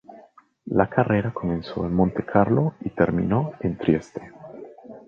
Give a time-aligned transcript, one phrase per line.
[0.65, 4.31] La carrera comenzó en Montecarlo y terminó en Trieste.